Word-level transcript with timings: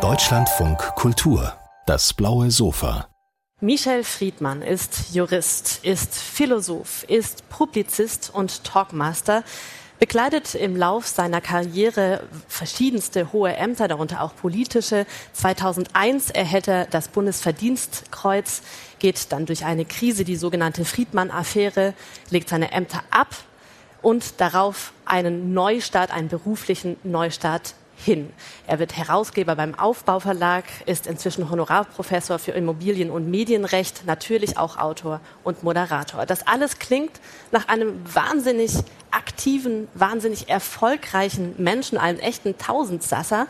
Deutschlandfunk 0.00 0.78
Kultur, 0.94 1.52
das 1.84 2.14
blaue 2.14 2.50
Sofa. 2.50 3.06
Michel 3.60 4.02
Friedmann 4.02 4.62
ist 4.62 5.14
Jurist, 5.14 5.80
ist 5.84 6.14
Philosoph, 6.14 7.04
ist 7.06 7.46
Publizist 7.50 8.30
und 8.32 8.64
Talkmaster, 8.64 9.44
bekleidet 9.98 10.54
im 10.54 10.74
Lauf 10.74 11.06
seiner 11.06 11.42
Karriere 11.42 12.22
verschiedenste 12.48 13.30
hohe 13.34 13.54
Ämter, 13.56 13.88
darunter 13.88 14.22
auch 14.22 14.34
politische. 14.36 15.04
2001 15.34 16.30
erhält 16.30 16.68
er 16.68 16.86
das 16.86 17.08
Bundesverdienstkreuz, 17.08 18.62
geht 19.00 19.30
dann 19.32 19.44
durch 19.44 19.66
eine 19.66 19.84
Krise, 19.84 20.24
die 20.24 20.36
sogenannte 20.36 20.86
Friedmann-Affäre, 20.86 21.92
legt 22.30 22.48
seine 22.48 22.72
Ämter 22.72 23.02
ab 23.10 23.36
und 24.00 24.40
darauf 24.40 24.94
einen 25.04 25.52
Neustart, 25.52 26.10
einen 26.10 26.28
beruflichen 26.28 26.96
Neustart 27.02 27.74
hin. 28.02 28.32
Er 28.66 28.78
wird 28.78 28.96
Herausgeber 28.96 29.56
beim 29.56 29.74
Aufbauverlag, 29.74 30.64
ist 30.86 31.06
inzwischen 31.06 31.50
Honorarprofessor 31.50 32.38
für 32.38 32.52
Immobilien- 32.52 33.10
und 33.10 33.30
Medienrecht, 33.30 34.04
natürlich 34.06 34.58
auch 34.58 34.76
Autor 34.76 35.20
und 35.44 35.62
Moderator. 35.62 36.26
Das 36.26 36.46
alles 36.46 36.78
klingt 36.78 37.20
nach 37.50 37.68
einem 37.68 38.00
wahnsinnig 38.12 38.72
aktiven, 39.10 39.88
wahnsinnig 39.94 40.48
erfolgreichen 40.48 41.54
Menschen, 41.58 41.98
einem 41.98 42.18
echten 42.18 42.58
Tausendsasser. 42.58 43.46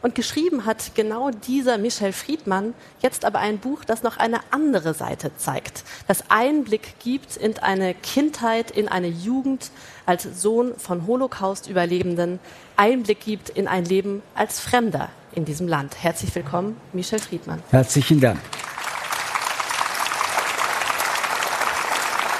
Und 0.00 0.14
geschrieben 0.14 0.64
hat 0.64 0.94
genau 0.94 1.30
dieser 1.30 1.76
Michel 1.76 2.12
Friedmann 2.12 2.74
jetzt 3.00 3.24
aber 3.24 3.40
ein 3.40 3.58
Buch, 3.58 3.84
das 3.84 4.04
noch 4.04 4.16
eine 4.16 4.40
andere 4.52 4.94
Seite 4.94 5.32
zeigt, 5.36 5.82
das 6.06 6.24
Einblick 6.28 7.00
gibt 7.00 7.36
in 7.36 7.58
eine 7.58 7.94
Kindheit, 7.94 8.70
in 8.70 8.88
eine 8.88 9.08
Jugend 9.08 9.70
als 10.06 10.22
Sohn 10.40 10.74
von 10.78 11.06
Holocaust-Überlebenden, 11.06 12.38
Einblick 12.76 13.20
gibt 13.20 13.50
in 13.50 13.66
ein 13.66 13.84
Leben 13.84 14.22
als 14.36 14.60
Fremder 14.60 15.08
in 15.34 15.44
diesem 15.44 15.66
Land. 15.66 15.96
Herzlich 16.00 16.32
willkommen, 16.34 16.76
Michel 16.92 17.18
Friedmann. 17.18 17.60
Herzlichen 17.70 18.20
Dank. 18.20 18.38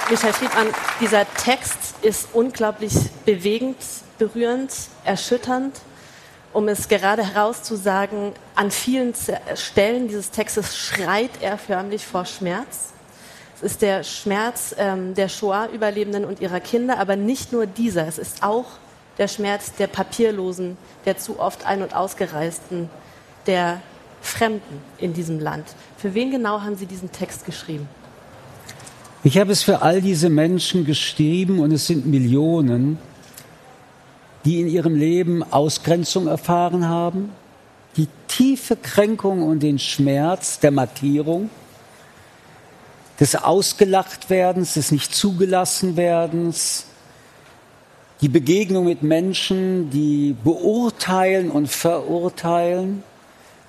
Michel 0.09 0.33
Friedmann, 0.33 0.67
dieser 1.01 1.31
Text 1.35 1.95
ist 2.01 2.29
unglaublich 2.33 2.93
bewegend, 3.25 3.77
berührend, 4.17 4.71
erschütternd 5.03 5.73
um 6.53 6.67
es 6.67 6.87
gerade 6.87 7.23
herauszusagen, 7.33 8.33
an 8.55 8.71
vielen 8.71 9.13
Stellen 9.55 10.07
dieses 10.07 10.31
Textes 10.31 10.77
schreit 10.77 11.31
er 11.41 11.57
förmlich 11.57 12.05
vor 12.05 12.25
Schmerz. 12.25 12.93
Es 13.55 13.63
ist 13.63 13.81
der 13.81 14.03
Schmerz 14.03 14.73
ähm, 14.77 15.13
der 15.15 15.27
Shoah-Überlebenden 15.27 16.25
und 16.25 16.39
ihrer 16.39 16.59
Kinder, 16.59 16.97
aber 16.97 17.15
nicht 17.15 17.51
nur 17.51 17.65
dieser. 17.65 18.07
Es 18.07 18.17
ist 18.17 18.41
auch 18.41 18.65
der 19.17 19.27
Schmerz 19.27 19.73
der 19.73 19.87
Papierlosen, 19.87 20.77
der 21.05 21.17
zu 21.17 21.39
oft 21.39 21.65
ein- 21.65 21.83
und 21.83 21.93
ausgereisten, 21.93 22.89
der 23.47 23.81
Fremden 24.21 24.81
in 24.97 25.13
diesem 25.13 25.39
Land. 25.39 25.65
Für 25.97 26.13
wen 26.13 26.31
genau 26.31 26.61
haben 26.61 26.77
Sie 26.77 26.85
diesen 26.85 27.11
Text 27.11 27.45
geschrieben? 27.45 27.87
Ich 29.23 29.37
habe 29.37 29.51
es 29.51 29.63
für 29.63 29.81
all 29.81 30.01
diese 30.01 30.29
Menschen 30.29 30.85
geschrieben 30.85 31.59
und 31.59 31.73
es 31.73 31.87
sind 31.87 32.05
Millionen, 32.05 32.97
die 34.45 34.61
in 34.61 34.67
ihrem 34.67 34.95
Leben 34.95 35.43
Ausgrenzung 35.43 36.27
erfahren 36.27 36.87
haben, 36.87 37.31
die 37.97 38.07
tiefe 38.27 38.75
Kränkung 38.75 39.43
und 39.43 39.61
den 39.61 39.79
Schmerz 39.79 40.59
der 40.59 40.71
Markierung, 40.71 41.49
des 43.19 43.35
Ausgelachtwerdens, 43.35 44.75
des 44.75 44.91
nicht 44.91 45.13
zugelassen 45.13 45.97
werdens, 45.97 46.85
die 48.21 48.29
Begegnung 48.29 48.85
mit 48.85 49.03
Menschen, 49.03 49.89
die 49.89 50.35
beurteilen 50.43 51.51
und 51.51 51.67
verurteilen, 51.67 53.03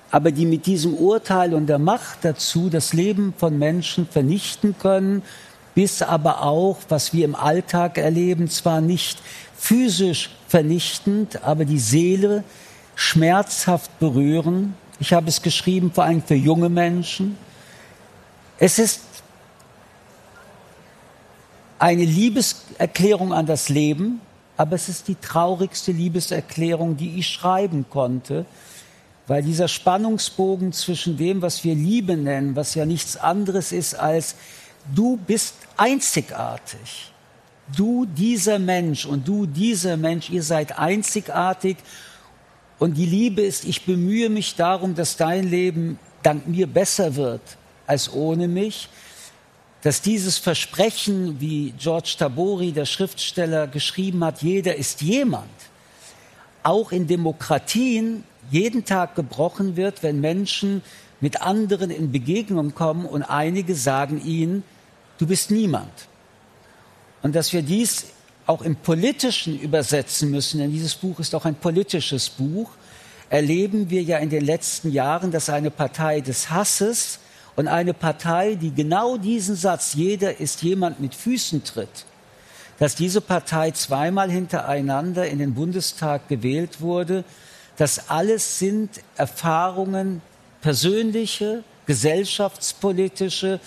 aber 0.09 0.31
die 0.31 0.45
mit 0.45 0.65
diesem 0.65 0.93
Urteil 0.93 1.53
und 1.53 1.67
der 1.67 1.79
Macht 1.79 2.19
dazu 2.23 2.69
das 2.69 2.93
Leben 2.93 3.33
von 3.37 3.57
Menschen 3.57 4.07
vernichten 4.07 4.75
können, 4.77 5.21
bis 5.73 6.01
aber 6.01 6.43
auch, 6.43 6.77
was 6.89 7.13
wir 7.13 7.23
im 7.23 7.35
Alltag 7.35 7.97
erleben, 7.97 8.49
zwar 8.49 8.81
nicht 8.81 9.19
physisch 9.57 10.29
vernichtend, 10.51 11.43
aber 11.43 11.63
die 11.63 11.79
Seele 11.79 12.43
schmerzhaft 12.95 13.99
berühren. 13.99 14.73
Ich 14.99 15.13
habe 15.13 15.29
es 15.29 15.41
geschrieben, 15.41 15.91
vor 15.93 16.03
allem 16.03 16.21
für 16.21 16.35
junge 16.35 16.67
Menschen. 16.67 17.37
Es 18.59 18.77
ist 18.77 18.99
eine 21.79 22.03
Liebeserklärung 22.03 23.31
an 23.31 23.45
das 23.45 23.69
Leben, 23.69 24.19
aber 24.57 24.75
es 24.75 24.89
ist 24.89 25.07
die 25.07 25.15
traurigste 25.15 25.93
Liebeserklärung, 25.93 26.97
die 26.97 27.17
ich 27.17 27.27
schreiben 27.29 27.85
konnte, 27.89 28.45
weil 29.27 29.43
dieser 29.43 29.69
Spannungsbogen 29.69 30.73
zwischen 30.73 31.15
dem, 31.15 31.41
was 31.41 31.63
wir 31.63 31.75
Liebe 31.75 32.17
nennen, 32.17 32.57
was 32.57 32.75
ja 32.75 32.85
nichts 32.85 33.15
anderes 33.15 33.71
ist 33.71 33.95
als 33.95 34.35
du 34.93 35.15
bist 35.15 35.55
einzigartig 35.77 37.10
du 37.75 38.05
dieser 38.05 38.59
Mensch 38.59 39.05
und 39.05 39.27
du 39.27 39.45
dieser 39.45 39.97
Mensch, 39.97 40.29
ihr 40.29 40.43
seid 40.43 40.77
einzigartig. 40.77 41.77
Und 42.79 42.95
die 42.95 43.05
Liebe 43.05 43.41
ist, 43.41 43.65
ich 43.65 43.85
bemühe 43.85 44.29
mich 44.29 44.55
darum, 44.55 44.95
dass 44.95 45.17
dein 45.17 45.49
Leben 45.49 45.99
dank 46.23 46.47
mir 46.47 46.67
besser 46.67 47.15
wird 47.15 47.41
als 47.87 48.11
ohne 48.11 48.47
mich. 48.47 48.89
Dass 49.83 50.01
dieses 50.01 50.37
Versprechen, 50.37 51.39
wie 51.39 51.73
George 51.77 52.15
Tabori, 52.17 52.71
der 52.71 52.85
Schriftsteller, 52.85 53.67
geschrieben 53.67 54.23
hat, 54.23 54.41
jeder 54.41 54.75
ist 54.75 55.01
jemand, 55.01 55.49
auch 56.63 56.91
in 56.91 57.07
Demokratien 57.07 58.23
jeden 58.51 58.85
Tag 58.85 59.15
gebrochen 59.15 59.75
wird, 59.75 60.03
wenn 60.03 60.21
Menschen 60.21 60.83
mit 61.19 61.41
anderen 61.41 61.89
in 61.89 62.11
Begegnung 62.11 62.75
kommen 62.75 63.05
und 63.05 63.23
einige 63.23 63.75
sagen 63.75 64.23
ihnen, 64.23 64.63
du 65.17 65.25
bist 65.25 65.51
niemand. 65.51 65.91
Und 67.21 67.35
dass 67.35 67.53
wir 67.53 67.61
dies 67.61 68.05
auch 68.47 68.61
im 68.61 68.75
Politischen 68.75 69.59
übersetzen 69.59 70.31
müssen, 70.31 70.59
denn 70.59 70.71
dieses 70.71 70.95
Buch 70.95 71.19
ist 71.19 71.35
auch 71.35 71.45
ein 71.45 71.55
politisches 71.55 72.29
Buch, 72.29 72.71
erleben 73.29 73.89
wir 73.89 74.01
ja 74.01 74.17
in 74.17 74.29
den 74.29 74.43
letzten 74.43 74.91
Jahren, 74.91 75.31
dass 75.31 75.49
eine 75.49 75.71
Partei 75.71 76.21
des 76.21 76.49
Hasses 76.49 77.19
und 77.55 77.67
eine 77.67 77.93
Partei, 77.93 78.55
die 78.55 78.73
genau 78.73 79.17
diesen 79.17 79.55
Satz, 79.55 79.93
jeder 79.93 80.39
ist 80.39 80.63
jemand 80.63 80.99
mit 80.99 81.15
Füßen 81.15 81.63
tritt, 81.63 82.05
dass 82.79 82.95
diese 82.95 83.21
Partei 83.21 83.71
zweimal 83.71 84.29
hintereinander 84.29 85.27
in 85.27 85.39
den 85.39 85.53
Bundestag 85.53 86.27
gewählt 86.27 86.81
wurde, 86.81 87.23
das 87.77 88.09
alles 88.09 88.59
sind 88.59 89.01
Erfahrungen, 89.15 90.21
persönliche, 90.61 91.63
gesellschaftspolitische, 91.85 93.59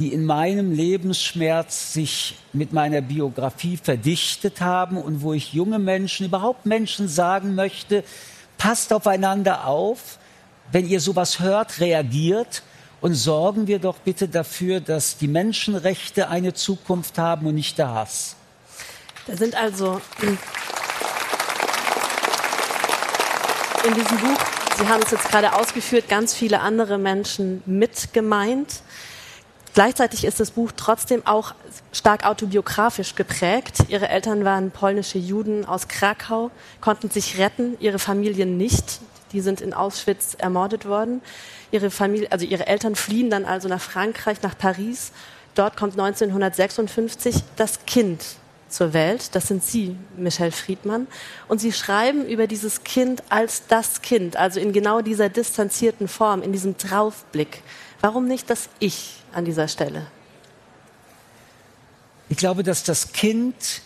die 0.00 0.14
in 0.14 0.24
meinem 0.24 0.72
Lebensschmerz 0.72 1.92
sich 1.92 2.38
mit 2.54 2.72
meiner 2.72 3.02
Biografie 3.02 3.76
verdichtet 3.76 4.62
haben 4.62 4.96
und 4.96 5.20
wo 5.20 5.34
ich 5.34 5.52
junge 5.52 5.78
Menschen, 5.78 6.24
überhaupt 6.24 6.64
Menschen 6.64 7.06
sagen 7.06 7.54
möchte, 7.54 8.02
passt 8.56 8.94
aufeinander 8.94 9.66
auf, 9.66 10.18
wenn 10.72 10.88
ihr 10.88 11.00
sowas 11.00 11.40
hört, 11.40 11.80
reagiert 11.80 12.62
und 13.02 13.14
sorgen 13.14 13.66
wir 13.66 13.78
doch 13.78 13.98
bitte 13.98 14.26
dafür, 14.26 14.80
dass 14.80 15.18
die 15.18 15.28
Menschenrechte 15.28 16.28
eine 16.28 16.54
Zukunft 16.54 17.18
haben 17.18 17.46
und 17.46 17.54
nicht 17.54 17.76
der 17.76 17.94
Hass. 17.94 18.36
Da 19.26 19.36
sind 19.36 19.54
also 19.54 20.00
in 23.86 23.94
diesem 23.94 24.18
Buch, 24.18 24.38
Sie 24.78 24.88
haben 24.88 25.02
es 25.02 25.10
jetzt 25.10 25.28
gerade 25.28 25.52
ausgeführt, 25.52 26.08
ganz 26.08 26.32
viele 26.32 26.60
andere 26.60 26.96
Menschen 26.96 27.62
mit 27.66 28.14
gemeint. 28.14 28.80
Gleichzeitig 29.72 30.24
ist 30.24 30.40
das 30.40 30.50
Buch 30.50 30.72
trotzdem 30.76 31.24
auch 31.26 31.54
stark 31.92 32.26
autobiografisch 32.26 33.14
geprägt. 33.14 33.84
Ihre 33.88 34.08
Eltern 34.08 34.44
waren 34.44 34.72
polnische 34.72 35.18
Juden 35.18 35.64
aus 35.64 35.86
Krakau, 35.86 36.50
konnten 36.80 37.08
sich 37.08 37.38
retten, 37.38 37.76
ihre 37.78 38.00
Familien 38.00 38.56
nicht. 38.56 39.00
Die 39.32 39.40
sind 39.40 39.60
in 39.60 39.72
Auschwitz 39.72 40.34
ermordet 40.38 40.86
worden. 40.86 41.22
Ihre 41.70 41.90
Familie, 41.90 42.32
also 42.32 42.44
ihre 42.44 42.66
Eltern 42.66 42.96
fliehen 42.96 43.30
dann 43.30 43.44
also 43.44 43.68
nach 43.68 43.80
Frankreich, 43.80 44.42
nach 44.42 44.58
Paris. 44.58 45.12
Dort 45.54 45.76
kommt 45.76 45.92
1956 45.92 47.36
das 47.56 47.86
Kind 47.86 48.24
zur 48.68 48.92
Welt. 48.92 49.34
Das 49.34 49.48
sind 49.48 49.62
Sie, 49.62 49.96
Michelle 50.16 50.52
Friedmann. 50.52 51.06
Und 51.46 51.60
Sie 51.60 51.72
schreiben 51.72 52.26
über 52.26 52.48
dieses 52.48 52.82
Kind 52.82 53.22
als 53.28 53.66
das 53.68 54.02
Kind, 54.02 54.36
also 54.36 54.58
in 54.58 54.72
genau 54.72 55.00
dieser 55.00 55.28
distanzierten 55.28 56.08
Form, 56.08 56.42
in 56.42 56.52
diesem 56.52 56.76
Draufblick. 56.76 57.62
Warum 58.00 58.26
nicht 58.26 58.48
das 58.48 58.68
Ich 58.78 59.16
an 59.32 59.44
dieser 59.44 59.68
Stelle? 59.68 60.06
Ich 62.28 62.36
glaube, 62.36 62.62
dass 62.62 62.82
das 62.82 63.12
Kind 63.12 63.82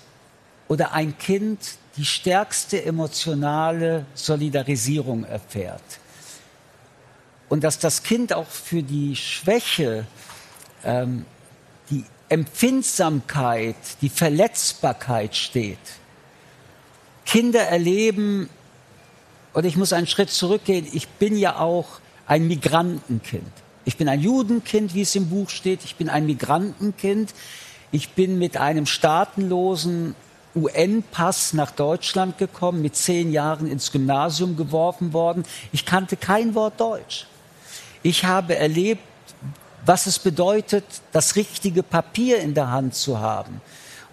oder 0.69 0.93
ein 0.93 1.19
Kind 1.19 1.58
die 1.96 2.05
stärkste 2.05 2.84
emotionale 2.84 4.06
Solidarisierung 4.14 5.25
erfährt. 5.25 5.82
Und 7.49 7.64
dass 7.64 7.78
das 7.78 8.02
Kind 8.02 8.32
auch 8.32 8.49
für 8.49 8.82
die 8.82 9.16
Schwäche, 9.16 10.06
ähm, 10.84 11.25
die 11.90 12.05
Empfindsamkeit, 12.28 13.76
die 14.00 14.08
Verletzbarkeit 14.08 15.37
steht. 15.37 15.78
Kinder 17.25 17.62
erleben 17.62 18.49
Und 19.55 19.64
ich 19.64 19.76
muss 19.76 19.93
einen 19.93 20.08
Schritt 20.08 20.31
zurückgehen. 20.31 20.87
Ich 20.93 21.08
bin 21.08 21.37
ja 21.37 21.58
auch 21.58 22.00
ein 22.26 22.46
Migrantenkind. 22.49 23.63
Ich 23.84 23.96
bin 23.96 24.08
ein 24.08 24.20
Judenkind, 24.20 24.94
wie 24.94 25.02
es 25.02 25.14
im 25.14 25.28
Buch 25.28 25.50
steht. 25.50 25.84
Ich 25.84 25.96
bin 25.96 26.08
ein 26.08 26.26
Migrantenkind. 26.26 27.34
Ich 27.92 28.10
bin 28.10 28.38
mit 28.38 28.56
einem 28.56 28.86
staatenlosen 28.86 30.14
UN-Pass 30.56 31.52
nach 31.52 31.70
Deutschland 31.70 32.38
gekommen, 32.38 32.81
mit 32.81 32.96
zehn 32.96 33.32
Jahren 33.32 33.66
ins 33.66 33.92
Gymnasium 33.92 34.56
geworfen 34.56 35.12
worden. 35.12 35.44
Ich 35.72 35.84
kannte 35.84 36.16
kein 36.16 36.54
Wort 36.54 36.81
Deutsch. 36.81 37.26
Ich 38.02 38.25
habe 38.25 38.56
erlebt, 38.56 39.02
was 39.84 40.06
es 40.06 40.19
bedeutet, 40.19 40.84
das 41.12 41.36
richtige 41.36 41.82
Papier 41.82 42.38
in 42.38 42.54
der 42.54 42.70
Hand 42.70 42.94
zu 42.94 43.19
haben 43.19 43.60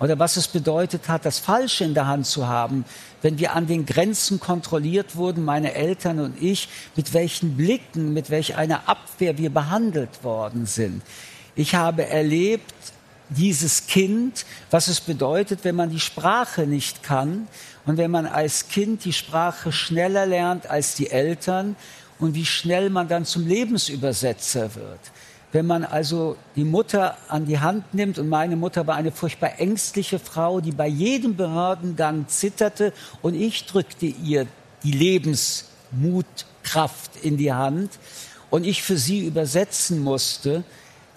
oder 0.01 0.18
was 0.18 0.36
es 0.36 0.48
bedeutet 0.48 1.07
hat, 1.07 1.25
das 1.25 1.38
Falsche 1.38 1.83
in 1.83 1.94
der 1.94 2.07
Hand 2.07 2.25
zu 2.25 2.48
haben, 2.48 2.86
wenn 3.21 3.38
wir 3.38 3.53
an 3.53 3.68
den 3.68 3.86
Grenzen 3.86 4.39
kontrolliert 4.39 5.15
wurden, 5.15 5.45
meine 5.45 5.75
Eltern 5.75 6.19
und 6.19 6.42
ich, 6.42 6.69
mit 6.95 7.13
welchen 7.13 7.56
Blicken, 7.56 8.12
mit 8.12 8.31
welch 8.31 8.56
einer 8.56 8.89
Abwehr 8.89 9.38
wir 9.38 9.51
behandelt 9.51 10.24
worden 10.24 10.65
sind. 10.65 11.03
Ich 11.56 11.75
habe 11.75 12.07
erlebt, 12.07 12.74
dieses 13.30 13.86
Kind, 13.86 14.45
was 14.71 14.88
es 14.88 15.01
bedeutet, 15.01 15.59
wenn 15.63 15.75
man 15.75 15.92
die 15.92 16.00
Sprache 16.00 16.63
nicht 16.65 17.04
kann 17.04 17.47
und 17.86 17.97
wenn 17.97 18.09
man 18.09 18.25
als 18.25 18.69
Kind 18.69 19.06
die 19.06 19.13
Sprache 19.13 19.71
schneller 19.71 20.25
lernt 20.25 20.65
als 20.65 20.95
die 20.95 21.12
Eltern 21.12 21.75
und 22.18 22.33
wie 22.33 22.45
schnell 22.45 22.89
man 22.89 23.07
dann 23.07 23.24
zum 23.24 23.47
Lebensübersetzer 23.47 24.74
wird. 24.74 25.00
Wenn 25.51 25.68
man 25.68 25.83
also 25.83 26.38
die 26.56 26.63
Mutter 26.63 27.18
an 27.27 27.45
die 27.45 27.59
Hand 27.59 27.94
nimmt, 27.94 28.18
und 28.18 28.30
meine 28.30 28.56
Mutter 28.56 28.88
war 28.88 28.95
eine 28.95 29.12
furchtbar 29.12 29.59
ängstliche 29.59 30.18
Frau, 30.18 30.62
die 30.62 30.71
bei 30.71 30.88
jedem 30.88 31.36
Behördengang 31.36 32.30
zitterte, 32.30 32.94
und 33.21 33.36
ich 33.36 33.65
drückte 33.65 34.06
ihr 34.06 34.48
die 34.83 34.94
Lebensmutkraft 34.94 37.18
in 37.21 37.36
die 37.36 37.51
Hand, 37.51 38.00
und 38.50 38.65
ich 38.65 38.81
für 38.81 38.95
sie 38.98 39.25
übersetzen 39.25 40.01
musste, 40.01 40.63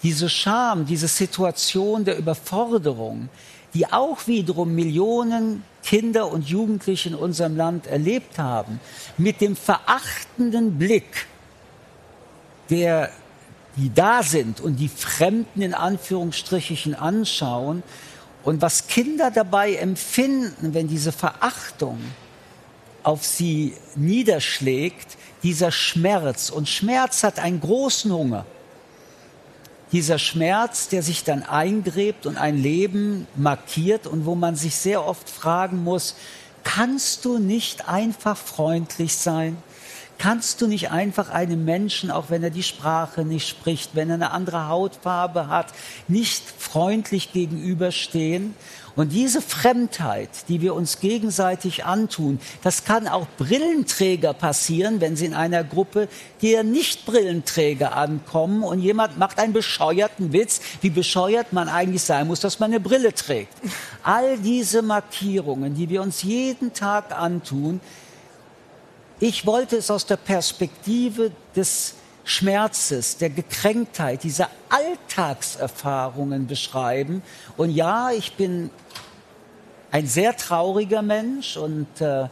diese 0.03 0.27
Scham, 0.29 0.85
diese 0.85 1.07
Situation 1.07 2.03
der 2.05 2.17
Überforderung, 2.17 3.29
die 3.73 3.91
auch 3.91 4.27
wiederum 4.27 4.75
Millionen 4.75 5.63
Kinder 5.83 6.31
und 6.31 6.47
Jugendliche 6.47 7.09
in 7.09 7.15
unserem 7.15 7.55
Land 7.55 7.87
erlebt 7.87 8.37
haben, 8.39 8.79
mit 9.17 9.41
dem 9.41 9.55
verachtenden 9.55 10.77
Blick 10.77 11.25
der 12.69 13.09
die 13.77 13.93
da 13.93 14.23
sind 14.23 14.61
und 14.61 14.77
die 14.77 14.87
Fremden 14.87 15.61
in 15.61 15.73
Anführungsstrichen 15.73 16.95
anschauen 16.95 17.83
und 18.43 18.61
was 18.61 18.87
Kinder 18.87 19.31
dabei 19.31 19.75
empfinden, 19.75 20.73
wenn 20.73 20.87
diese 20.87 21.11
Verachtung 21.11 21.99
auf 23.03 23.23
sie 23.23 23.73
niederschlägt, 23.95 25.17
dieser 25.43 25.71
Schmerz. 25.71 26.49
Und 26.49 26.69
Schmerz 26.69 27.23
hat 27.23 27.39
einen 27.39 27.59
großen 27.59 28.11
Hunger. 28.11 28.45
Dieser 29.91 30.17
Schmerz, 30.17 30.87
der 30.87 31.03
sich 31.03 31.23
dann 31.23 31.43
eingräbt 31.43 32.25
und 32.25 32.37
ein 32.37 32.57
Leben 32.57 33.27
markiert 33.35 34.07
und 34.07 34.25
wo 34.25 34.35
man 34.35 34.55
sich 34.55 34.75
sehr 34.75 35.05
oft 35.05 35.29
fragen 35.29 35.83
muss, 35.83 36.15
kannst 36.63 37.25
du 37.25 37.37
nicht 37.37 37.87
einfach 37.87 38.37
freundlich 38.37 39.15
sein? 39.15 39.57
Kannst 40.17 40.61
du 40.61 40.67
nicht 40.67 40.91
einfach 40.91 41.29
einem 41.29 41.65
Menschen, 41.65 42.09
auch 42.09 42.29
wenn 42.29 42.43
er 42.43 42.49
die 42.49 42.63
Sprache 42.63 43.25
nicht 43.25 43.47
spricht, 43.47 43.95
wenn 43.95 44.09
er 44.09 44.15
eine 44.15 44.31
andere 44.31 44.67
Hautfarbe 44.67 45.47
hat, 45.47 45.67
nicht 46.07 46.43
freundlich 46.57 47.33
gegenüberstehen? 47.33 48.55
Und 48.95 49.11
diese 49.11 49.41
Fremdheit, 49.41 50.29
die 50.47 50.61
wir 50.61 50.73
uns 50.73 51.01
gegenseitig 51.01 51.83
antun, 51.83 52.39
das 52.63 52.85
kann 52.85 53.09
auch 53.09 53.27
Brillenträger 53.37 54.33
passieren, 54.33 55.01
wenn 55.01 55.17
sie 55.17 55.25
in 55.25 55.33
einer 55.33 55.65
Gruppe 55.65 56.07
der 56.41 56.63
Nicht-Brillenträger 56.63 57.95
ankommen 57.97 58.63
und 58.63 58.79
jemand 58.79 59.17
macht 59.17 59.37
einen 59.37 59.51
bescheuerten 59.51 60.31
Witz, 60.31 60.61
wie 60.79 60.89
bescheuert 60.89 61.51
man 61.51 61.67
eigentlich 61.67 62.03
sein 62.03 62.27
muss, 62.27 62.39
dass 62.39 62.59
man 62.59 62.71
eine 62.71 62.79
Brille 62.79 63.13
trägt. 63.13 63.53
All 64.01 64.37
diese 64.37 64.81
Markierungen, 64.81 65.75
die 65.75 65.89
wir 65.89 66.01
uns 66.01 66.23
jeden 66.23 66.71
Tag 66.71 67.11
antun, 67.11 67.81
ich 69.27 69.47
wollte 69.47 69.77
es 69.77 69.89
aus 69.89 70.05
der 70.05 70.17
Perspektive 70.17 71.31
des 71.55 71.95
Schmerzes, 72.25 73.17
der 73.17 73.31
Gekränktheit, 73.31 74.23
dieser 74.23 74.51
Alltagserfahrungen 74.69 76.45
beschreiben. 76.45 77.23
Und 77.57 77.71
ja, 77.71 78.11
ich 78.11 78.33
bin 78.33 78.69
ein 79.89 80.05
sehr 80.05 80.37
trauriger 80.37 81.01
Mensch 81.01 81.57
und 81.57 81.87
äh, 82.01 82.27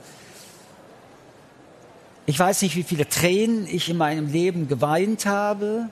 ich 2.28 2.38
weiß 2.38 2.62
nicht, 2.62 2.75
wie 2.75 2.84
viele 2.84 3.10
Tränen 3.10 3.66
ich 3.66 3.90
in 3.90 3.98
meinem 3.98 4.31
Leben 4.31 4.68
geweint 4.68 5.25
habe. 5.25 5.90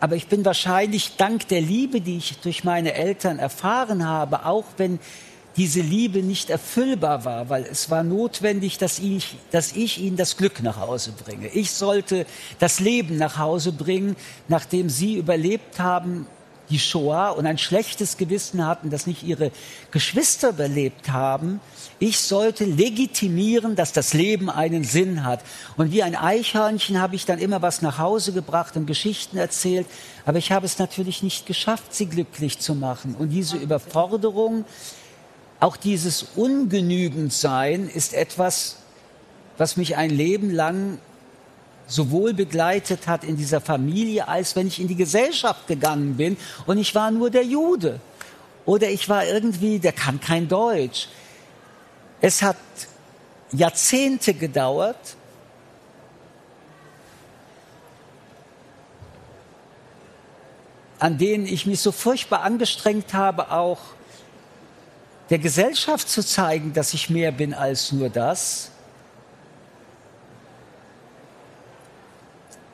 Aber 0.00 0.16
ich 0.16 0.26
bin 0.26 0.44
wahrscheinlich 0.44 1.16
dank 1.16 1.46
der 1.46 1.60
Liebe, 1.60 2.00
die 2.00 2.16
ich 2.16 2.38
durch 2.40 2.64
meine 2.64 2.94
Eltern 2.94 3.38
erfahren 3.38 4.04
habe, 4.04 4.46
auch 4.46 4.64
wenn 4.76 4.98
diese 5.56 5.80
Liebe 5.80 6.22
nicht 6.22 6.50
erfüllbar 6.50 7.24
war, 7.24 7.48
weil 7.48 7.64
es 7.64 7.90
war 7.90 8.02
notwendig, 8.02 8.78
dass 8.78 8.98
ich, 8.98 9.36
dass 9.50 9.72
ich 9.72 9.98
ihnen 9.98 10.16
das 10.16 10.36
Glück 10.36 10.62
nach 10.62 10.78
Hause 10.78 11.12
bringe. 11.12 11.48
Ich 11.48 11.72
sollte 11.72 12.26
das 12.58 12.80
Leben 12.80 13.18
nach 13.18 13.38
Hause 13.38 13.72
bringen, 13.72 14.16
nachdem 14.48 14.88
sie 14.88 15.16
überlebt 15.16 15.78
haben, 15.78 16.26
die 16.70 16.78
Shoah 16.78 17.36
und 17.36 17.46
ein 17.46 17.58
schlechtes 17.58 18.16
Gewissen 18.16 18.66
hatten, 18.66 18.88
dass 18.88 19.06
nicht 19.06 19.22
ihre 19.22 19.50
Geschwister 19.90 20.50
überlebt 20.50 21.10
haben. 21.10 21.60
Ich 21.98 22.18
sollte 22.18 22.64
legitimieren, 22.64 23.76
dass 23.76 23.92
das 23.92 24.14
Leben 24.14 24.48
einen 24.48 24.82
Sinn 24.82 25.24
hat. 25.24 25.40
Und 25.76 25.92
wie 25.92 26.02
ein 26.02 26.16
Eichhörnchen 26.16 27.00
habe 27.00 27.14
ich 27.14 27.26
dann 27.26 27.38
immer 27.38 27.60
was 27.62 27.82
nach 27.82 27.98
Hause 27.98 28.32
gebracht 28.32 28.76
und 28.76 28.86
Geschichten 28.86 29.36
erzählt. 29.36 29.86
Aber 30.24 30.38
ich 30.38 30.50
habe 30.50 30.64
es 30.64 30.78
natürlich 30.78 31.22
nicht 31.22 31.46
geschafft, 31.46 31.94
sie 31.94 32.06
glücklich 32.06 32.58
zu 32.58 32.74
machen. 32.74 33.14
Und 33.18 33.30
diese 33.30 33.58
Überforderung, 33.58 34.64
auch 35.62 35.76
dieses 35.76 36.24
Ungenügendsein 36.34 37.88
ist 37.88 38.14
etwas, 38.14 38.78
was 39.58 39.76
mich 39.76 39.96
ein 39.96 40.10
Leben 40.10 40.50
lang 40.50 40.98
sowohl 41.86 42.34
begleitet 42.34 43.06
hat 43.06 43.22
in 43.22 43.36
dieser 43.36 43.60
Familie, 43.60 44.26
als 44.26 44.56
wenn 44.56 44.66
ich 44.66 44.80
in 44.80 44.88
die 44.88 44.96
Gesellschaft 44.96 45.68
gegangen 45.68 46.16
bin 46.16 46.36
und 46.66 46.78
ich 46.78 46.96
war 46.96 47.12
nur 47.12 47.30
der 47.30 47.44
Jude. 47.44 48.00
Oder 48.66 48.90
ich 48.90 49.08
war 49.08 49.24
irgendwie, 49.24 49.78
der 49.78 49.92
kann 49.92 50.20
kein 50.20 50.48
Deutsch. 50.48 51.06
Es 52.20 52.42
hat 52.42 52.56
Jahrzehnte 53.52 54.34
gedauert, 54.34 55.16
an 60.98 61.18
denen 61.18 61.46
ich 61.46 61.66
mich 61.66 61.78
so 61.78 61.92
furchtbar 61.92 62.42
angestrengt 62.42 63.14
habe, 63.14 63.52
auch 63.52 63.78
der 65.32 65.38
Gesellschaft 65.38 66.10
zu 66.10 66.22
zeigen, 66.22 66.74
dass 66.74 66.92
ich 66.92 67.08
mehr 67.08 67.32
bin 67.32 67.54
als 67.54 67.90
nur 67.90 68.10
das. 68.10 68.70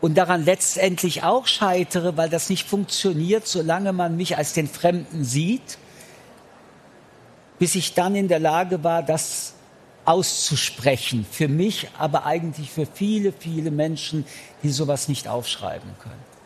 Und 0.00 0.18
daran 0.18 0.44
letztendlich 0.44 1.22
auch 1.22 1.46
scheitere, 1.46 2.16
weil 2.16 2.28
das 2.28 2.50
nicht 2.50 2.68
funktioniert, 2.68 3.46
solange 3.46 3.92
man 3.92 4.16
mich 4.16 4.36
als 4.36 4.54
den 4.54 4.66
Fremden 4.66 5.22
sieht, 5.22 5.78
bis 7.60 7.76
ich 7.76 7.94
dann 7.94 8.16
in 8.16 8.26
der 8.26 8.40
Lage 8.40 8.82
war, 8.82 9.04
das 9.04 9.52
auszusprechen. 10.04 11.24
Für 11.30 11.46
mich, 11.46 11.86
aber 11.96 12.26
eigentlich 12.26 12.72
für 12.72 12.86
viele, 12.86 13.32
viele 13.32 13.70
Menschen, 13.70 14.26
die 14.64 14.70
sowas 14.70 15.06
nicht 15.06 15.28
aufschreiben 15.28 15.90
können. 16.00 16.37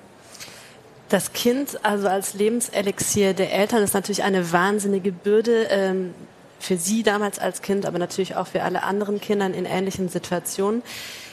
Das 1.13 1.35
Kind, 1.35 1.79
also 1.85 2.09
als 2.09 2.33
Lebenselixier 2.33 3.35
der 3.35 3.53
Eltern, 3.53 3.83
ist 3.83 3.93
natürlich 3.93 4.23
eine 4.23 4.51
wahnsinnige 4.51 5.13
Bürde 5.13 5.67
ähm, 5.69 6.15
für 6.59 6.79
Sie 6.79 7.03
damals 7.03 7.39
als 7.39 7.61
Kind, 7.61 7.85
aber 7.85 7.99
natürlich 7.99 8.35
auch 8.35 8.47
für 8.47 8.63
alle 8.63 8.83
anderen 8.83 9.21
Kindern 9.21 9.53
in 9.53 9.67
ähnlichen 9.67 10.09
Situationen. 10.09 10.83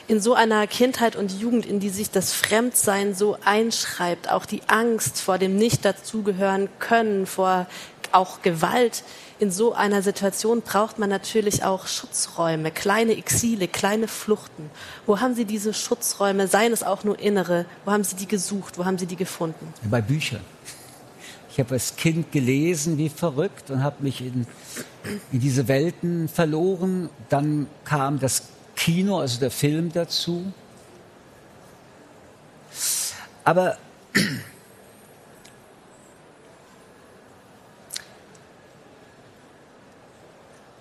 In 0.09 0.19
so 0.19 0.33
einer 0.33 0.67
Kindheit 0.67 1.15
und 1.15 1.31
Jugend, 1.31 1.65
in 1.65 1.79
die 1.79 1.91
sich 1.91 2.11
das 2.11 2.33
Fremdsein 2.33 3.15
so 3.15 3.37
einschreibt, 3.45 4.29
auch 4.29 4.45
die 4.45 4.63
Angst 4.67 5.21
vor 5.21 5.37
dem 5.37 5.55
Nicht 5.55 5.85
dazugehören 5.85 6.67
können, 6.79 7.25
vor 7.25 7.65
auch 8.11 8.41
Gewalt, 8.41 9.03
in 9.39 9.51
so 9.51 9.73
einer 9.73 10.01
Situation 10.01 10.61
braucht 10.61 10.99
man 10.99 11.09
natürlich 11.09 11.63
auch 11.63 11.87
Schutzräume, 11.87 12.71
kleine 12.71 13.17
Exile, 13.17 13.67
kleine 13.67 14.07
Fluchten. 14.07 14.69
Wo 15.05 15.19
haben 15.19 15.33
Sie 15.33 15.45
diese 15.45 15.73
Schutzräume, 15.73 16.47
seien 16.47 16.73
es 16.73 16.83
auch 16.83 17.03
nur 17.03 17.17
innere, 17.19 17.65
wo 17.85 17.91
haben 17.91 18.03
Sie 18.03 18.15
die 18.15 18.27
gesucht, 18.27 18.77
wo 18.77 18.85
haben 18.85 18.97
Sie 18.97 19.05
die 19.05 19.15
gefunden? 19.15 19.73
Bei 19.89 20.01
Büchern. 20.01 20.41
Ich 21.51 21.59
habe 21.59 21.73
als 21.73 21.95
Kind 21.95 22.31
gelesen 22.31 22.97
wie 22.97 23.09
verrückt 23.09 23.71
und 23.71 23.81
habe 23.81 24.03
mich 24.03 24.21
in, 24.21 24.45
in 25.31 25.39
diese 25.39 25.67
Welten 25.67 26.27
verloren. 26.27 27.09
Dann 27.29 27.67
kam 27.85 28.19
das 28.19 28.43
Kino, 28.75 29.19
also 29.19 29.39
der 29.39 29.51
Film 29.51 29.91
dazu. 29.91 30.53
Aber 33.43 33.77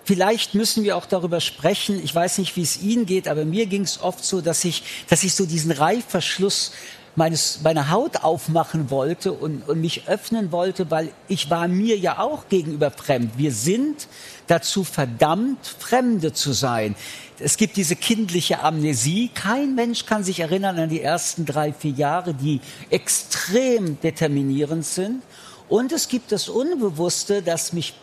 vielleicht 0.09 0.55
müssen 0.55 0.83
wir 0.83 0.97
auch 0.97 1.05
darüber 1.05 1.39
sprechen. 1.39 2.03
Ich 2.03 2.15
weiß 2.15 2.39
nicht, 2.39 2.55
wie 2.55 2.63
es 2.63 2.81
Ihnen 2.81 3.05
geht, 3.05 3.27
aber 3.27 3.45
mir 3.45 3.67
ging 3.67 3.83
es 3.83 4.01
oft 4.01 4.25
so, 4.25 4.41
dass 4.41 4.65
ich, 4.65 4.81
dass 5.07 5.23
ich 5.23 5.35
so 5.35 5.45
diesen 5.45 5.69
Reifverschluss 5.71 6.71
meines, 7.15 7.61
meiner 7.61 7.91
Haut 7.91 8.23
aufmachen 8.23 8.89
wollte 8.89 9.33
und, 9.33 9.69
und 9.69 9.79
mich 9.79 10.07
öffnen 10.07 10.51
wollte, 10.51 10.89
weil 10.89 11.11
ich 11.27 11.51
war 11.51 11.67
mir 11.67 11.95
ja 11.95 12.17
auch 12.17 12.49
gegenüber 12.49 12.89
fremd. 12.89 13.33
Wir 13.37 13.51
sind 13.51 14.07
dazu 14.47 14.83
verdammt, 14.83 15.59
Fremde 15.77 16.33
zu 16.33 16.53
sein. 16.53 16.95
Es 17.37 17.55
gibt 17.55 17.77
diese 17.77 17.95
kindliche 17.95 18.63
Amnesie. 18.63 19.29
Kein 19.35 19.75
Mensch 19.75 20.07
kann 20.07 20.23
sich 20.23 20.39
erinnern 20.39 20.79
an 20.79 20.89
die 20.89 21.03
ersten 21.03 21.45
drei, 21.45 21.71
vier 21.71 21.91
Jahre, 21.91 22.33
die 22.33 22.61
extrem 22.89 24.01
determinierend 24.01 24.87
sind. 24.87 25.21
Und 25.67 25.91
es 25.91 26.07
gibt 26.07 26.31
das 26.31 26.49
Unbewusste, 26.49 27.43
das 27.43 27.73
mich 27.73 27.93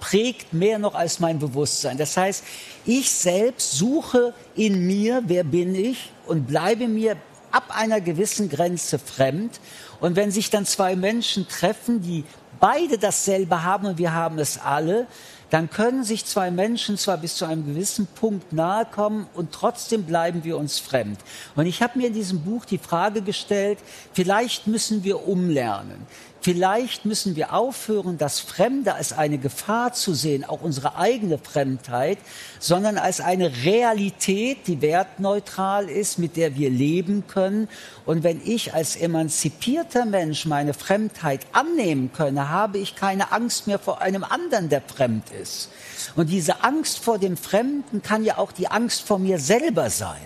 prägt 0.00 0.52
mehr 0.52 0.78
noch 0.78 0.94
als 0.94 1.20
mein 1.20 1.38
Bewusstsein. 1.38 1.98
Das 1.98 2.16
heißt, 2.16 2.44
ich 2.84 3.10
selbst 3.10 3.72
suche 3.72 4.32
in 4.54 4.86
mir, 4.86 5.22
wer 5.26 5.44
bin 5.44 5.74
ich, 5.74 6.10
und 6.26 6.46
bleibe 6.46 6.88
mir 6.88 7.16
ab 7.50 7.64
einer 7.74 8.00
gewissen 8.00 8.48
Grenze 8.48 8.98
fremd. 8.98 9.60
Und 10.00 10.16
wenn 10.16 10.30
sich 10.30 10.50
dann 10.50 10.66
zwei 10.66 10.96
Menschen 10.96 11.48
treffen, 11.48 12.02
die 12.02 12.24
beide 12.60 12.98
dasselbe 12.98 13.62
haben 13.62 13.86
und 13.86 13.98
wir 13.98 14.12
haben 14.12 14.38
es 14.38 14.58
alle, 14.58 15.06
dann 15.50 15.70
können 15.70 16.04
sich 16.04 16.26
zwei 16.26 16.50
Menschen 16.50 16.98
zwar 16.98 17.16
bis 17.16 17.36
zu 17.36 17.46
einem 17.46 17.64
gewissen 17.64 18.06
Punkt 18.06 18.52
nahe 18.52 18.84
kommen 18.84 19.26
und 19.34 19.52
trotzdem 19.52 20.04
bleiben 20.04 20.44
wir 20.44 20.58
uns 20.58 20.78
fremd. 20.78 21.18
Und 21.56 21.66
ich 21.66 21.82
habe 21.82 21.98
mir 21.98 22.08
in 22.08 22.12
diesem 22.12 22.42
Buch 22.42 22.64
die 22.66 22.78
Frage 22.78 23.22
gestellt, 23.22 23.78
vielleicht 24.12 24.66
müssen 24.66 25.04
wir 25.04 25.26
umlernen. 25.26 26.06
Vielleicht 26.40 27.04
müssen 27.04 27.34
wir 27.34 27.52
aufhören, 27.52 28.16
das 28.16 28.38
Fremde 28.38 28.94
als 28.94 29.12
eine 29.12 29.38
Gefahr 29.38 29.92
zu 29.92 30.14
sehen, 30.14 30.44
auch 30.44 30.62
unsere 30.62 30.96
eigene 30.96 31.36
Fremdheit, 31.36 32.18
sondern 32.60 32.96
als 32.96 33.20
eine 33.20 33.64
Realität, 33.64 34.68
die 34.68 34.80
wertneutral 34.80 35.88
ist, 35.88 36.18
mit 36.18 36.36
der 36.36 36.54
wir 36.56 36.70
leben 36.70 37.26
können. 37.26 37.68
Und 38.06 38.22
wenn 38.22 38.40
ich 38.44 38.72
als 38.72 38.94
emanzipierter 38.94 40.04
Mensch 40.04 40.46
meine 40.46 40.74
Fremdheit 40.74 41.44
annehmen 41.52 42.12
könne, 42.12 42.48
habe 42.48 42.78
ich 42.78 42.94
keine 42.94 43.32
Angst 43.32 43.66
mehr 43.66 43.80
vor 43.80 44.00
einem 44.00 44.22
anderen, 44.22 44.68
der 44.68 44.82
fremd 44.82 45.24
ist. 45.42 45.70
Und 46.14 46.30
diese 46.30 46.62
Angst 46.62 47.00
vor 47.00 47.18
dem 47.18 47.36
Fremden 47.36 48.00
kann 48.02 48.24
ja 48.24 48.38
auch 48.38 48.52
die 48.52 48.68
Angst 48.68 49.02
vor 49.02 49.18
mir 49.18 49.40
selber 49.40 49.90
sein 49.90 50.16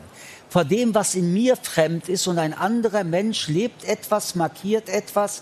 vor 0.52 0.66
dem, 0.66 0.95
was 0.95 1.14
in 1.14 1.33
mir 1.33 1.57
fremd 1.57 2.11
ist 2.11 2.26
und 2.26 2.38
ein 2.38 2.52
anderer 2.52 3.04
Mensch 3.04 3.49
lebt 3.49 3.85
etwas, 3.85 4.35
markiert 4.35 4.90
etwas, 4.90 5.40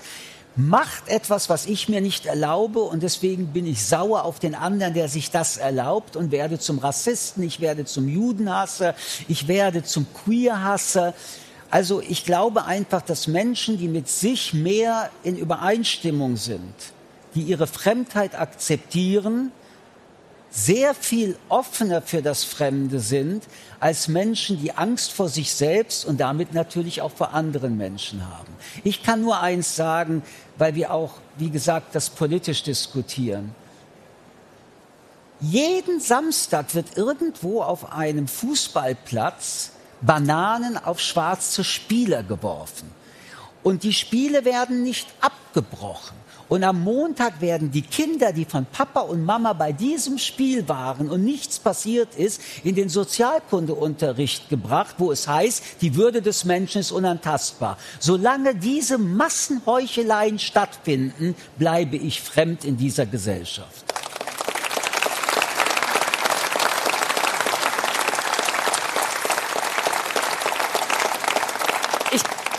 macht 0.56 1.08
etwas, 1.08 1.48
was 1.48 1.66
ich 1.66 1.88
mir 1.88 2.00
nicht 2.00 2.26
erlaube 2.26 2.80
und 2.80 3.02
deswegen 3.02 3.48
bin 3.48 3.66
ich 3.66 3.84
sauer 3.84 4.24
auf 4.24 4.38
den 4.38 4.54
anderen, 4.54 4.94
der 4.94 5.08
sich 5.08 5.30
das 5.30 5.56
erlaubt 5.56 6.16
und 6.16 6.32
werde 6.32 6.58
zum 6.58 6.78
Rassisten, 6.78 7.42
ich 7.42 7.60
werde 7.60 7.84
zum 7.84 8.08
Judenhasser, 8.08 8.94
ich 9.28 9.48
werde 9.48 9.82
zum 9.82 10.06
Queerhasser. 10.12 11.14
Also 11.70 12.00
ich 12.00 12.24
glaube 12.24 12.64
einfach, 12.64 13.02
dass 13.02 13.28
Menschen, 13.28 13.78
die 13.78 13.88
mit 13.88 14.08
sich 14.08 14.52
mehr 14.52 15.10
in 15.22 15.36
Übereinstimmung 15.36 16.36
sind, 16.36 16.74
die 17.34 17.42
ihre 17.42 17.68
Fremdheit 17.68 18.38
akzeptieren, 18.38 19.52
sehr 20.50 20.94
viel 20.94 21.36
offener 21.48 22.02
für 22.02 22.22
das 22.22 22.42
Fremde 22.44 22.98
sind 22.98 23.44
als 23.78 24.08
Menschen, 24.08 24.60
die 24.60 24.72
Angst 24.72 25.12
vor 25.12 25.28
sich 25.28 25.54
selbst 25.54 26.04
und 26.04 26.20
damit 26.20 26.52
natürlich 26.54 27.02
auch 27.02 27.12
vor 27.12 27.32
anderen 27.32 27.76
Menschen 27.76 28.28
haben. 28.28 28.52
Ich 28.82 29.02
kann 29.02 29.22
nur 29.22 29.40
eins 29.40 29.76
sagen, 29.76 30.22
weil 30.58 30.74
wir 30.74 30.92
auch, 30.92 31.14
wie 31.36 31.50
gesagt, 31.50 31.94
das 31.94 32.10
politisch 32.10 32.62
diskutieren. 32.64 33.54
Jeden 35.40 36.00
Samstag 36.00 36.74
wird 36.74 36.96
irgendwo 36.98 37.62
auf 37.62 37.92
einem 37.92 38.28
Fußballplatz 38.28 39.70
Bananen 40.02 40.76
auf 40.76 41.00
schwarze 41.00 41.64
Spieler 41.64 42.22
geworfen. 42.22 42.90
Und 43.62 43.82
die 43.82 43.92
Spiele 43.92 44.44
werden 44.44 44.82
nicht 44.82 45.08
abgebrochen. 45.20 46.20
Und 46.50 46.64
am 46.64 46.82
Montag 46.82 47.40
werden 47.40 47.70
die 47.70 47.82
Kinder, 47.82 48.32
die 48.32 48.44
von 48.44 48.66
Papa 48.66 49.02
und 49.02 49.24
Mama 49.24 49.52
bei 49.52 49.70
diesem 49.70 50.18
Spiel 50.18 50.68
waren 50.68 51.08
und 51.08 51.22
nichts 51.22 51.60
passiert 51.60 52.16
ist, 52.16 52.42
in 52.64 52.74
den 52.74 52.88
Sozialkundeunterricht 52.88 54.48
gebracht, 54.48 54.96
wo 54.98 55.12
es 55.12 55.28
heißt, 55.28 55.62
die 55.80 55.94
Würde 55.94 56.22
des 56.22 56.44
Menschen 56.44 56.80
ist 56.80 56.90
unantastbar. 56.90 57.78
Solange 58.00 58.56
diese 58.56 58.98
Massenheucheleien 58.98 60.40
stattfinden, 60.40 61.36
bleibe 61.56 61.96
ich 61.96 62.20
fremd 62.20 62.64
in 62.64 62.76
dieser 62.76 63.06
Gesellschaft. 63.06 63.89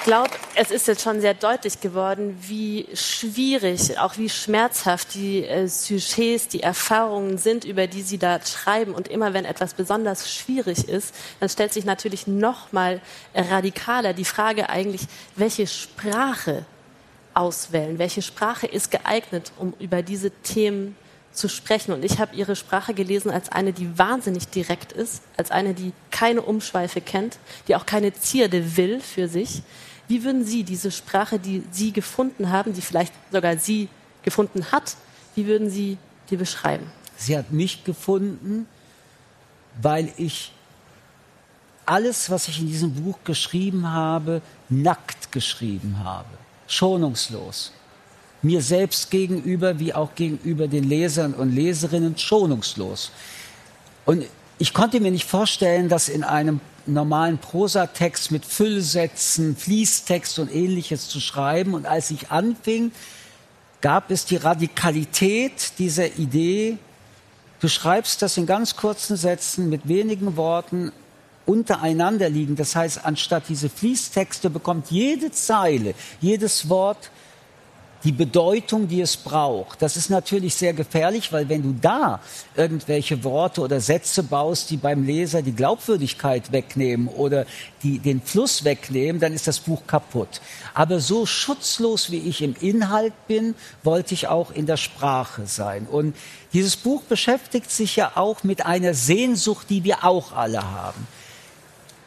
Glaube, 0.04 0.32
es 0.56 0.72
ist 0.72 0.88
jetzt 0.88 1.04
schon 1.04 1.22
sehr 1.22 1.34
deutlich 1.34 1.80
geworden, 1.80 2.38
wie 2.42 2.88
schwierig, 2.94 3.98
auch 4.00 4.18
wie 4.18 4.30
schmerzhaft 4.30 5.14
die 5.14 5.46
äh, 5.46 5.68
Sujets, 5.68 6.48
die 6.48 6.64
Erfahrungen 6.64 7.38
sind, 7.38 7.66
über 7.66 7.88
die 7.88 8.02
Sie 8.02 8.18
da 8.18 8.40
schreiben. 8.44 8.94
Und 8.94 9.08
immer 9.08 9.34
wenn 9.34 9.46
etwas 9.46 9.74
besonders 9.74 10.34
schwierig 10.34 10.88
ist, 10.88 11.14
dann 11.40 11.50
stellt 11.50 11.74
sich 11.74 11.86
natürlich 11.86 12.28
noch 12.28 12.72
mal 12.72 13.02
radikaler 13.34 14.14
die 14.14 14.26
Frage 14.26 14.70
eigentlich, 14.70 15.02
welche 15.36 15.68
Sprache 15.68 16.66
auswählen, 17.34 17.98
welche 17.98 18.22
Sprache 18.22 18.68
ist 18.68 18.92
geeignet, 18.92 19.52
um 19.58 19.74
über 19.80 20.02
diese 20.02 20.32
Themen 20.32 20.96
zu 21.32 21.48
sprechen. 21.48 21.94
Und 21.94 22.04
ich 22.04 22.20
habe 22.20 22.36
ihre 22.36 22.56
Sprache 22.56 22.94
gelesen 22.94 23.32
als 23.32 23.50
eine, 23.50 23.72
die 23.72 23.98
wahnsinnig 23.98 24.48
direkt 24.50 24.92
ist, 24.92 25.24
als 25.38 25.52
eine, 25.52 25.74
die 25.74 25.94
keine 26.10 26.42
Umschweife 26.42 27.00
kennt, 27.00 27.38
die 27.68 27.76
auch 27.76 27.86
keine 27.86 28.14
Zierde 28.14 28.76
will 28.76 29.00
für 29.00 29.28
sich, 29.28 29.62
wie 30.12 30.26
würden 30.26 30.44
Sie 30.44 30.64
diese 30.66 30.92
Sprache, 30.92 31.40
die 31.40 31.64
Sie 31.72 31.94
gefunden 31.94 32.50
haben, 32.50 32.74
die 32.74 32.82
vielleicht 32.82 33.14
sogar 33.32 33.56
Sie 33.56 33.88
gefunden 34.24 34.70
hat, 34.70 34.98
wie 35.36 35.48
würden 35.48 35.70
Sie 35.70 35.98
die 36.30 36.36
beschreiben? 36.36 36.92
Sie 37.16 37.38
hat 37.38 37.54
mich 37.54 37.86
gefunden, 37.86 38.68
weil 39.82 40.12
ich 40.18 40.52
alles, 41.86 42.30
was 42.30 42.50
ich 42.50 42.60
in 42.60 42.68
diesem 42.68 42.94
Buch 42.94 43.20
geschrieben 43.24 43.90
habe, 43.90 44.42
nackt 44.68 45.32
geschrieben 45.32 46.00
habe, 46.04 46.28
schonungslos. 46.68 47.72
Mir 48.42 48.62
selbst 48.62 49.12
gegenüber 49.12 49.80
wie 49.80 49.94
auch 49.94 50.14
gegenüber 50.16 50.68
den 50.68 50.90
Lesern 50.90 51.34
und 51.34 51.56
Leserinnen 51.56 52.18
schonungslos. 52.18 53.12
Und 54.06 54.26
ich 54.58 54.74
konnte 54.74 55.00
mir 55.00 55.12
nicht 55.12 55.26
vorstellen, 55.26 55.88
dass 55.88 56.10
in 56.10 56.26
einem 56.26 56.60
normalen 56.88 57.38
Prosatext 57.38 58.32
mit 58.32 58.46
Füllsätzen, 58.46 59.56
Fließtext 59.56 60.40
und 60.40 60.54
ähnliches 60.54 61.08
zu 61.08 61.20
schreiben. 61.20 61.74
Und 61.74 61.86
als 61.86 62.12
ich 62.12 62.32
anfing, 62.32 62.92
gab 63.82 64.12
es 64.12 64.26
die 64.26 64.38
Radikalität 64.38 65.74
dieser 65.80 66.18
Idee, 66.18 66.78
du 67.60 67.68
schreibst 67.68 68.22
das 68.22 68.38
in 68.38 68.46
ganz 68.46 68.76
kurzen 68.76 69.18
Sätzen 69.18 69.70
mit 69.70 69.88
wenigen 69.88 70.38
Worten 70.38 70.92
untereinander 71.46 72.30
liegen. 72.30 72.56
Das 72.56 72.76
heißt, 72.76 73.06
anstatt 73.06 73.44
diese 73.50 73.70
Fließtexte 73.70 74.50
bekommt 74.50 74.92
jede 74.92 75.32
Zeile, 75.32 75.94
jedes 76.20 76.70
Wort 76.70 77.12
die 78.04 78.12
Bedeutung, 78.12 78.88
die 78.88 79.02
es 79.02 79.16
braucht. 79.16 79.82
Das 79.82 79.96
ist 79.96 80.10
natürlich 80.10 80.56
sehr 80.56 80.74
gefährlich, 80.74 81.32
weil 81.32 81.50
wenn 81.50 81.62
du 81.62 81.76
da 81.80 82.20
irgendwelche 82.56 83.24
Worte 83.24 83.62
oder 83.62 83.80
Sätze 83.80 84.24
baust, 84.24 84.70
die 84.72 84.78
beim 84.78 85.04
Leser 85.04 85.42
die 85.42 85.52
Glaubwürdigkeit 85.52 86.52
wegnehmen 86.52 87.08
oder 87.08 87.46
die 87.84 88.00
den 88.00 88.22
Fluss 88.22 88.64
wegnehmen, 88.64 89.22
dann 89.22 89.34
ist 89.34 89.48
das 89.48 89.60
Buch 89.60 89.86
kaputt. 89.86 90.42
Aber 90.74 91.00
so 91.00 91.26
schutzlos 91.26 92.12
wie 92.12 92.20
ich 92.20 92.42
im 92.42 92.56
Inhalt 92.60 93.14
bin, 93.28 93.56
wollte 93.84 94.14
ich 94.14 94.28
auch 94.28 94.52
in 94.52 94.66
der 94.66 94.78
Sprache 94.78 95.46
sein. 95.46 95.86
Und 95.86 96.16
dieses 96.54 96.76
Buch 96.76 97.04
beschäftigt 97.04 97.70
sich 97.72 97.96
ja 97.96 98.14
auch 98.16 98.44
mit 98.44 98.66
einer 98.66 98.94
Sehnsucht, 98.94 99.68
die 99.70 99.84
wir 99.84 100.04
auch 100.04 100.34
alle 100.34 100.64
haben. 100.64 101.08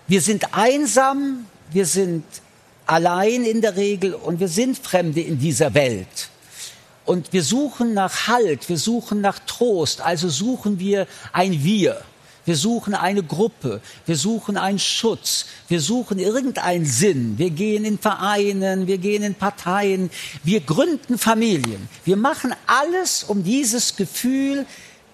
Wir 0.06 0.20
sind 0.20 0.54
einsam, 0.54 1.46
wir 1.70 1.86
sind 1.86 2.24
allein 2.87 3.45
in 3.45 3.61
der 3.61 3.76
Regel 3.76 4.14
und 4.14 4.41
wir 4.41 4.49
sind 4.49 4.79
Fremde 4.79 5.21
in 5.21 5.38
dieser 5.38 5.75
Welt. 5.75 6.29
Und 7.05 7.33
wir 7.33 7.43
suchen 7.43 7.93
nach 7.93 8.29
Halt, 8.29 8.69
wir 8.69 8.79
suchen 8.79 9.21
nach 9.21 9.38
Trost, 9.41 10.00
also 10.00 10.29
suchen 10.29 10.79
wir 10.79 11.07
ein 11.33 11.62
Wir. 11.62 12.03
Wir 12.47 12.57
suchen 12.57 12.95
eine 12.95 13.23
Gruppe, 13.23 13.81
wir 14.05 14.17
suchen 14.17 14.59
einen 14.59 14.79
Schutz, 14.79 15.47
wir 15.69 15.81
suchen 15.81 16.19
irgendeinen 16.19 16.85
Sinn. 16.85 17.38
Wir 17.38 17.49
gehen 17.49 17.87
in 17.87 17.99
Vereinen, 17.99 18.87
wir 18.87 18.99
gehen 18.99 19.23
in 19.23 19.35
Parteien, 19.35 20.11
wir 20.43 20.61
gründen 20.61 21.17
Familien. 21.17 21.88
Wir 22.05 22.17
machen 22.17 22.55
alles, 22.67 23.25
um 23.25 23.45
dieses 23.45 23.97
Gefühl 23.97 24.67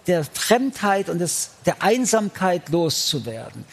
der 0.09 0.25
Fremdheit 0.25 1.09
und 1.09 1.21
des, 1.21 1.51
der 1.67 1.83
Einsamkeit 1.83 2.69
loszuwerden. 2.71 3.65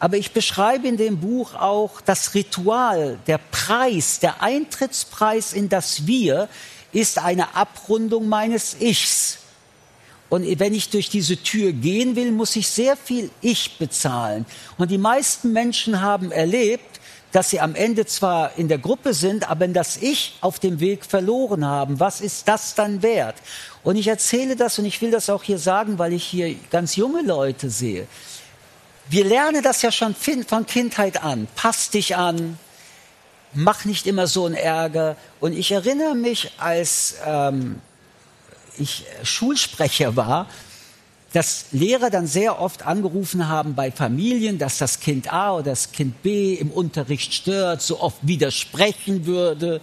Aber 0.00 0.16
ich 0.16 0.32
beschreibe 0.32 0.86
in 0.86 0.96
dem 0.96 1.18
Buch 1.18 1.54
auch 1.54 2.00
das 2.00 2.34
Ritual, 2.34 3.18
der 3.26 3.38
Preis, 3.38 4.20
der 4.20 4.42
Eintrittspreis 4.42 5.52
in 5.52 5.68
das 5.68 6.06
Wir 6.06 6.48
ist 6.92 7.18
eine 7.18 7.54
Abrundung 7.56 8.28
meines 8.28 8.76
Ichs. 8.80 9.38
Und 10.30 10.46
wenn 10.58 10.74
ich 10.74 10.90
durch 10.90 11.08
diese 11.08 11.36
Tür 11.36 11.72
gehen 11.72 12.14
will, 12.14 12.32
muss 12.32 12.54
ich 12.54 12.68
sehr 12.68 12.96
viel 12.96 13.30
Ich 13.40 13.78
bezahlen. 13.78 14.44
Und 14.76 14.90
die 14.90 14.98
meisten 14.98 15.52
Menschen 15.52 16.00
haben 16.00 16.30
erlebt, 16.30 17.00
dass 17.32 17.50
sie 17.50 17.60
am 17.60 17.74
Ende 17.74 18.06
zwar 18.06 18.56
in 18.56 18.68
der 18.68 18.78
Gruppe 18.78 19.14
sind, 19.14 19.50
aber 19.50 19.66
das 19.68 19.96
Ich 19.98 20.36
auf 20.40 20.58
dem 20.58 20.80
Weg 20.80 21.04
verloren 21.04 21.64
haben. 21.64 22.00
Was 22.00 22.20
ist 22.20 22.48
das 22.48 22.74
dann 22.74 23.02
wert? 23.02 23.36
Und 23.84 23.96
ich 23.96 24.08
erzähle 24.08 24.56
das 24.56 24.78
und 24.78 24.84
ich 24.84 25.00
will 25.02 25.10
das 25.10 25.28
auch 25.28 25.42
hier 25.42 25.58
sagen, 25.58 25.98
weil 25.98 26.12
ich 26.12 26.24
hier 26.24 26.54
ganz 26.70 26.96
junge 26.96 27.22
Leute 27.22 27.68
sehe. 27.70 28.06
Wir 29.10 29.24
lernen 29.24 29.62
das 29.62 29.80
ja 29.80 29.90
schon 29.90 30.14
von 30.14 30.66
Kindheit 30.66 31.22
an. 31.22 31.48
Pass 31.54 31.88
dich 31.88 32.16
an, 32.16 32.58
mach 33.54 33.86
nicht 33.86 34.06
immer 34.06 34.26
so 34.26 34.44
einen 34.44 34.54
Ärger. 34.54 35.16
Und 35.40 35.54
ich 35.54 35.72
erinnere 35.72 36.14
mich, 36.14 36.52
als 36.58 37.16
ähm, 37.24 37.80
ich 38.76 39.06
Schulsprecher 39.22 40.14
war, 40.14 40.46
dass 41.32 41.66
Lehrer 41.72 42.10
dann 42.10 42.26
sehr 42.26 42.60
oft 42.60 42.84
angerufen 42.86 43.48
haben 43.48 43.74
bei 43.74 43.90
Familien, 43.90 44.58
dass 44.58 44.76
das 44.76 45.00
Kind 45.00 45.32
A 45.32 45.54
oder 45.54 45.70
das 45.70 45.92
Kind 45.92 46.22
B 46.22 46.54
im 46.54 46.70
Unterricht 46.70 47.32
stört, 47.32 47.80
so 47.80 48.00
oft 48.00 48.18
widersprechen 48.20 49.24
würde, 49.24 49.80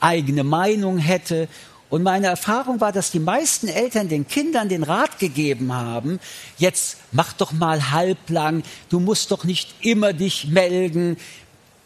eigene 0.00 0.42
Meinung 0.42 0.96
hätte. 0.96 1.48
Und 1.94 2.02
meine 2.02 2.26
Erfahrung 2.26 2.80
war, 2.80 2.90
dass 2.90 3.12
die 3.12 3.20
meisten 3.20 3.68
Eltern 3.68 4.08
den 4.08 4.26
Kindern 4.26 4.68
den 4.68 4.82
Rat 4.82 5.20
gegeben 5.20 5.72
haben, 5.72 6.18
jetzt 6.58 6.96
mach 7.12 7.32
doch 7.34 7.52
mal 7.52 7.92
halblang, 7.92 8.64
du 8.88 8.98
musst 8.98 9.30
doch 9.30 9.44
nicht 9.44 9.76
immer 9.80 10.12
dich 10.12 10.48
melden, 10.48 11.16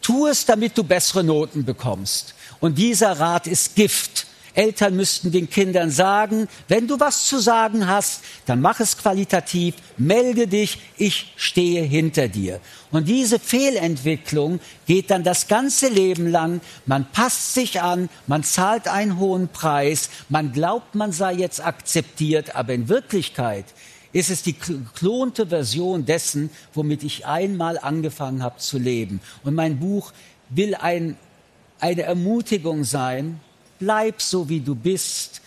tu 0.01 0.25
es, 0.25 0.45
damit 0.47 0.75
du 0.75 0.83
bessere 0.83 1.23
Noten 1.23 1.63
bekommst. 1.63 2.33
Und 2.59 2.79
dieser 2.79 3.19
Rat 3.19 3.45
ist 3.45 3.75
Gift 3.75 4.25
Eltern 4.53 4.95
müssten 4.95 5.31
den 5.31 5.49
Kindern 5.49 5.89
sagen, 5.89 6.47
wenn 6.67 6.87
du 6.87 6.99
was 6.99 7.25
zu 7.25 7.39
sagen 7.39 7.87
hast, 7.87 8.23
dann 8.45 8.61
mach 8.61 8.79
es 8.79 8.97
qualitativ, 8.97 9.75
melde 9.97 10.47
dich, 10.47 10.79
ich 10.97 11.33
stehe 11.35 11.83
hinter 11.83 12.27
dir. 12.27 12.59
Und 12.91 13.07
diese 13.07 13.39
Fehlentwicklung 13.39 14.59
geht 14.87 15.11
dann 15.11 15.23
das 15.23 15.47
ganze 15.47 15.87
Leben 15.87 16.27
lang. 16.27 16.61
Man 16.85 17.05
passt 17.11 17.53
sich 17.53 17.81
an, 17.81 18.09
man 18.25 18.43
zahlt 18.43 18.87
einen 18.87 19.19
hohen 19.19 19.47
Preis, 19.49 20.09
man 20.29 20.51
glaubt, 20.51 20.95
man 20.95 21.11
sei 21.11 21.33
jetzt 21.33 21.63
akzeptiert, 21.63 22.55
aber 22.55 22.73
in 22.73 22.89
Wirklichkeit 22.89 23.65
ist 24.11 24.31
es 24.31 24.41
die 24.41 24.53
klonte 24.53 25.47
Version 25.47 26.05
dessen, 26.05 26.49
womit 26.73 27.03
ich 27.03 27.27
einmal 27.27 27.77
angefangen 27.77 28.41
habe 28.41 28.57
zu 28.57 28.79
leben. 28.79 29.21
Und 29.43 29.53
mein 29.53 29.79
Buch 29.79 30.11
will 30.49 30.73
ein, 30.73 31.15
eine 31.79 32.01
Ermutigung 32.03 32.83
sein, 32.83 33.39
bleib 33.79 34.21
so 34.21 34.49
wie 34.49 34.59
du 34.59 34.75
bist, 34.75 35.41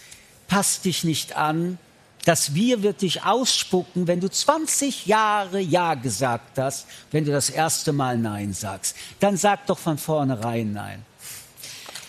pass 0.48 0.80
dich 0.80 1.04
nicht 1.04 1.36
an. 1.36 1.78
Das 2.24 2.54
Wir 2.54 2.82
wird 2.82 3.02
dich 3.02 3.24
ausspucken, 3.24 4.06
wenn 4.06 4.20
du 4.20 4.30
20 4.30 5.06
Jahre 5.06 5.60
Ja 5.60 5.94
gesagt 5.94 6.58
hast, 6.58 6.86
wenn 7.10 7.24
du 7.24 7.32
das 7.32 7.50
erste 7.50 7.92
Mal 7.92 8.16
Nein 8.16 8.52
sagst. 8.52 8.96
Dann 9.18 9.36
sag 9.36 9.66
doch 9.66 9.78
von 9.78 9.98
vornherein 9.98 10.72
Nein. 10.72 11.04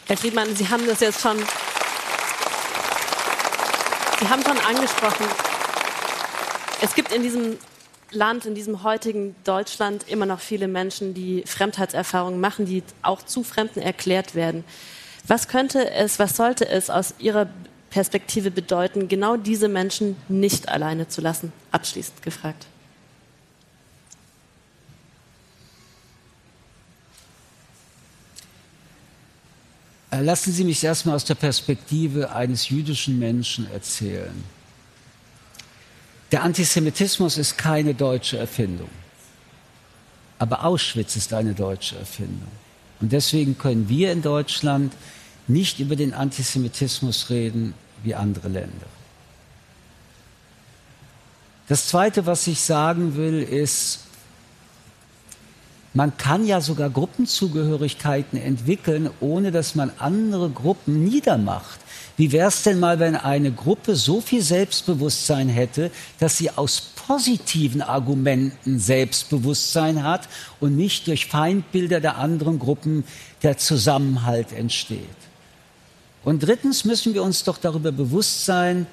Herr 0.07 0.17
Friedmann, 0.17 0.55
Sie 0.55 0.69
haben 0.69 0.85
das 0.85 0.99
jetzt 0.99 1.21
schon, 1.21 1.37
Sie 4.19 4.27
haben 4.27 4.43
schon 4.43 4.59
angesprochen. 4.59 5.25
Es 6.81 6.93
gibt 6.93 7.11
in 7.11 7.23
diesem 7.23 7.57
Land, 8.11 8.45
in 8.45 8.53
diesem 8.53 8.83
heutigen 8.83 9.35
Deutschland 9.43 10.07
immer 10.07 10.25
noch 10.25 10.39
viele 10.39 10.67
Menschen, 10.67 11.13
die 11.13 11.43
Fremdheitserfahrungen 11.47 12.39
machen, 12.39 12.65
die 12.65 12.83
auch 13.01 13.23
zu 13.23 13.43
Fremden 13.43 13.79
erklärt 13.81 14.35
werden. 14.35 14.63
Was 15.25 15.47
könnte 15.47 15.89
es, 15.91 16.19
was 16.19 16.35
sollte 16.35 16.67
es 16.67 16.89
aus 16.89 17.15
Ihrer 17.19 17.47
Perspektive 17.89 18.51
bedeuten, 18.51 19.07
genau 19.07 19.37
diese 19.37 19.69
Menschen 19.69 20.17
nicht 20.27 20.67
alleine 20.67 21.07
zu 21.07 21.21
lassen? 21.21 21.53
Abschließend 21.71 22.21
gefragt. 22.21 22.65
Äh, 30.13 30.21
lassen 30.21 30.51
Sie 30.51 30.63
mich 30.63 30.83
erstmal 30.83 31.15
aus 31.15 31.25
der 31.25 31.36
Perspektive 31.36 32.31
eines 32.31 32.69
jüdischen 32.69 33.17
Menschen 33.17 33.71
erzählen. 33.71 34.43
Der 36.31 36.43
Antisemitismus 36.43 37.38
ist 37.38 37.57
keine 37.57 37.93
deutsche 37.93 38.38
Erfindung. 38.38 38.89
Aber 40.38 40.65
Auschwitz 40.65 41.15
ist 41.15 41.33
eine 41.33 41.53
deutsche 41.53 41.95
Erfindung. 41.95 42.51
Und 43.01 43.12
deswegen 43.12 43.58
können 43.58 43.89
wir 43.89 44.12
in 44.12 44.21
Deutschland 44.21 44.93
nicht 45.47 45.79
über 45.79 45.95
den 45.95 46.13
Antisemitismus 46.13 47.29
reden 47.29 47.73
wie 48.03 48.15
andere 48.15 48.47
Länder. 48.47 48.88
Das 51.67 51.88
Zweite, 51.88 52.25
was 52.25 52.47
ich 52.47 52.60
sagen 52.60 53.15
will, 53.15 53.41
ist, 53.41 53.99
man 55.93 56.17
kann 56.17 56.45
ja 56.45 56.60
sogar 56.60 56.89
Gruppenzugehörigkeiten 56.89 58.39
entwickeln, 58.39 59.10
ohne 59.19 59.51
dass 59.51 59.75
man 59.75 59.91
andere 59.99 60.49
Gruppen 60.49 61.03
niedermacht. 61.03 61.79
Wie 62.15 62.32
wäre 62.32 62.49
es 62.49 62.62
denn 62.62 62.80
mal, 62.80 62.99
wenn 62.99 63.15
eine 63.15 63.52
Gruppe 63.52 63.95
so 63.95 64.21
viel 64.21 64.41
Selbstbewusstsein 64.41 65.49
hätte, 65.49 65.89
dass 66.19 66.38
sie 66.38 66.52
aus 66.52 66.91
positiven 67.08 67.82
Argumenten 67.82 68.80
Selbstbewusstsein 68.80 70.04
hat 70.04 70.30
und 70.60 70.76
nicht 70.76 71.08
durch 71.08 71.26
Feindbilder 71.26 71.99
der 71.99 72.17
anderen 72.17 72.60
Gruppen 72.60 73.04
der 73.41 73.58
Zusammenhalt 73.58 74.54
entsteht? 74.54 74.99
Und 76.23 76.43
drittens 76.43 76.86
müssen 76.86 77.13
wir 77.13 77.23
uns 77.23 77.43
doch 77.43 77.58
darüber 77.58 77.91
bewusst 77.91 78.45
sein, 78.45 78.86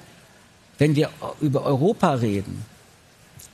wenn 0.79 0.95
wir 0.95 1.11
über 1.39 1.63
Europa 1.63 2.13
reden. 2.15 2.65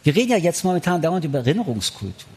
Wir 0.04 0.16
reden 0.16 0.32
ja 0.32 0.38
jetzt 0.38 0.64
momentan 0.64 1.02
dauernd 1.02 1.26
über 1.26 1.40
Erinnerungskultur. 1.40 2.32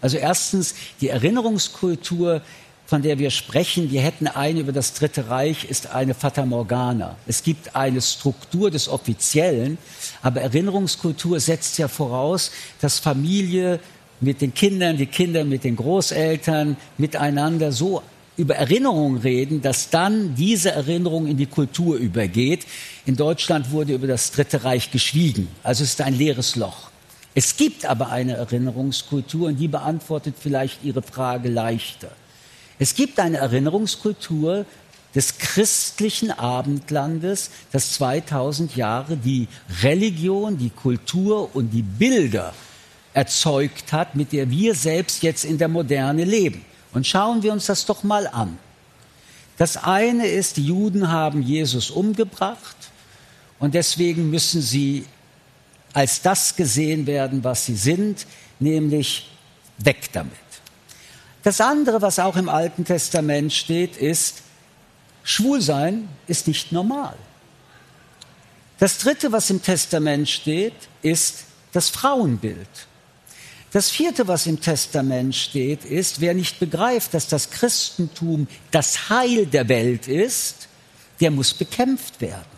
Also 0.00 0.16
erstens 0.16 0.76
die 1.00 1.08
Erinnerungskultur, 1.08 2.40
von 2.88 3.02
der 3.02 3.18
wir 3.18 3.30
sprechen, 3.30 3.90
wir 3.90 4.00
hätten 4.00 4.26
eine 4.26 4.60
über 4.60 4.72
das 4.72 4.94
Dritte 4.94 5.28
Reich, 5.28 5.66
ist 5.66 5.88
eine 5.88 6.14
Fata 6.14 6.46
Morgana. 6.46 7.16
Es 7.26 7.42
gibt 7.42 7.76
eine 7.76 8.00
Struktur 8.00 8.70
des 8.70 8.88
Offiziellen, 8.88 9.76
aber 10.22 10.40
Erinnerungskultur 10.40 11.38
setzt 11.38 11.76
ja 11.76 11.86
voraus, 11.86 12.50
dass 12.80 12.98
Familie 12.98 13.78
mit 14.22 14.40
den 14.40 14.54
Kindern, 14.54 14.96
die 14.96 15.04
Kinder 15.04 15.44
mit 15.44 15.64
den 15.64 15.76
Großeltern 15.76 16.78
miteinander 16.96 17.72
so 17.72 18.02
über 18.38 18.56
Erinnerungen 18.56 19.18
reden, 19.18 19.60
dass 19.60 19.90
dann 19.90 20.34
diese 20.34 20.70
Erinnerung 20.70 21.26
in 21.26 21.36
die 21.36 21.44
Kultur 21.44 21.96
übergeht. 21.98 22.66
In 23.04 23.16
Deutschland 23.16 23.70
wurde 23.70 23.92
über 23.92 24.06
das 24.06 24.30
Dritte 24.30 24.64
Reich 24.64 24.90
geschwiegen. 24.90 25.48
Also 25.62 25.84
es 25.84 25.90
ist 25.90 26.00
ein 26.00 26.14
leeres 26.14 26.56
Loch. 26.56 26.88
Es 27.34 27.54
gibt 27.58 27.84
aber 27.84 28.08
eine 28.08 28.32
Erinnerungskultur 28.36 29.48
und 29.48 29.58
die 29.58 29.68
beantwortet 29.68 30.36
vielleicht 30.40 30.82
Ihre 30.84 31.02
Frage 31.02 31.50
leichter. 31.50 32.08
Es 32.78 32.94
gibt 32.94 33.18
eine 33.18 33.38
Erinnerungskultur 33.38 34.64
des 35.14 35.38
christlichen 35.38 36.30
Abendlandes, 36.30 37.50
das 37.72 37.92
2000 37.92 38.76
Jahre 38.76 39.16
die 39.16 39.48
Religion, 39.82 40.58
die 40.58 40.70
Kultur 40.70 41.54
und 41.54 41.70
die 41.70 41.82
Bilder 41.82 42.52
erzeugt 43.14 43.92
hat, 43.92 44.14
mit 44.14 44.32
der 44.32 44.50
wir 44.50 44.74
selbst 44.74 45.22
jetzt 45.22 45.44
in 45.44 45.58
der 45.58 45.68
Moderne 45.68 46.24
leben. 46.24 46.64
Und 46.92 47.06
schauen 47.06 47.42
wir 47.42 47.52
uns 47.52 47.66
das 47.66 47.84
doch 47.86 48.02
mal 48.02 48.26
an. 48.26 48.58
Das 49.56 49.76
eine 49.76 50.26
ist, 50.26 50.56
die 50.56 50.66
Juden 50.66 51.10
haben 51.10 51.42
Jesus 51.42 51.90
umgebracht 51.90 52.76
und 53.58 53.74
deswegen 53.74 54.30
müssen 54.30 54.62
sie 54.62 55.04
als 55.92 56.22
das 56.22 56.54
gesehen 56.54 57.06
werden, 57.06 57.42
was 57.42 57.66
sie 57.66 57.74
sind, 57.74 58.26
nämlich 58.60 59.28
weg 59.78 60.10
damit. 60.12 60.47
Das 61.48 61.62
andere, 61.62 62.02
was 62.02 62.18
auch 62.18 62.36
im 62.36 62.50
Alten 62.50 62.84
Testament 62.84 63.54
steht, 63.54 63.96
ist, 63.96 64.42
Schwulsein 65.24 66.06
ist 66.26 66.46
nicht 66.46 66.72
normal. 66.72 67.14
Das 68.78 68.98
dritte, 68.98 69.32
was 69.32 69.48
im 69.48 69.62
Testament 69.62 70.28
steht, 70.28 70.74
ist 71.00 71.44
das 71.72 71.88
Frauenbild. 71.88 72.68
Das 73.72 73.88
vierte, 73.88 74.28
was 74.28 74.46
im 74.46 74.60
Testament 74.60 75.34
steht, 75.34 75.86
ist, 75.86 76.20
wer 76.20 76.34
nicht 76.34 76.60
begreift, 76.60 77.14
dass 77.14 77.28
das 77.28 77.48
Christentum 77.48 78.46
das 78.70 79.08
Heil 79.08 79.46
der 79.46 79.70
Welt 79.70 80.06
ist, 80.06 80.68
der 81.18 81.30
muss 81.30 81.54
bekämpft 81.54 82.20
werden. 82.20 82.57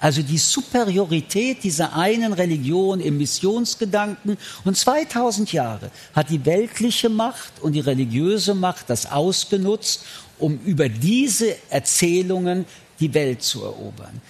Also 0.00 0.22
die 0.22 0.38
Superiorität 0.38 1.62
dieser 1.62 1.94
einen 1.94 2.32
Religion 2.32 3.00
im 3.00 3.18
Missionsgedanken. 3.18 4.36
Und 4.64 4.76
2000 4.76 5.52
Jahre 5.52 5.90
hat 6.14 6.30
die 6.30 6.44
weltliche 6.44 7.08
Macht 7.08 7.62
und 7.62 7.72
die 7.72 7.80
religiöse 7.80 8.54
Macht 8.54 8.90
das 8.90 9.10
ausgenutzt, 9.10 10.04
um 10.38 10.58
über 10.64 10.88
diese 10.88 11.56
Erzählungen 11.70 12.66
die 13.00 13.14
Welt 13.14 13.42
zu 13.42 13.62
erobern. 13.62 14.20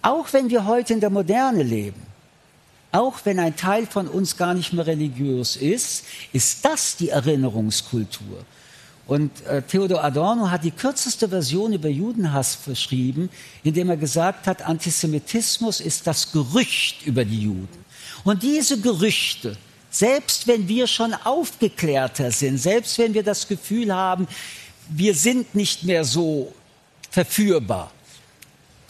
Auch 0.00 0.32
wenn 0.32 0.50
wir 0.50 0.66
heute 0.66 0.94
in 0.94 1.00
der 1.00 1.10
Moderne 1.10 1.62
leben, 1.62 2.02
auch 2.90 3.20
wenn 3.24 3.38
ein 3.38 3.56
Teil 3.56 3.86
von 3.86 4.08
uns 4.08 4.36
gar 4.36 4.52
nicht 4.52 4.72
mehr 4.72 4.86
religiös 4.86 5.56
ist, 5.56 6.04
ist 6.32 6.64
das 6.64 6.96
die 6.96 7.08
Erinnerungskultur. 7.08 8.44
Und 9.06 9.44
äh, 9.46 9.62
Theodor 9.62 10.04
Adorno 10.04 10.50
hat 10.50 10.64
die 10.64 10.70
kürzeste 10.70 11.28
Version 11.28 11.72
über 11.72 11.88
Judenhass 11.88 12.54
verschrieben, 12.54 13.30
indem 13.64 13.90
er 13.90 13.96
gesagt 13.96 14.46
hat, 14.46 14.62
Antisemitismus 14.62 15.80
ist 15.80 16.06
das 16.06 16.30
Gerücht 16.32 17.04
über 17.04 17.24
die 17.24 17.42
Juden. 17.42 17.82
Und 18.24 18.42
diese 18.42 18.80
Gerüchte, 18.80 19.56
selbst 19.90 20.46
wenn 20.46 20.68
wir 20.68 20.86
schon 20.86 21.14
aufgeklärter 21.14 22.30
sind, 22.30 22.58
selbst 22.58 22.96
wenn 22.98 23.12
wir 23.12 23.22
das 23.22 23.48
Gefühl 23.48 23.92
haben, 23.92 24.28
wir 24.88 25.14
sind 25.14 25.54
nicht 25.54 25.84
mehr 25.84 26.04
so 26.04 26.52
verführbar, 27.10 27.90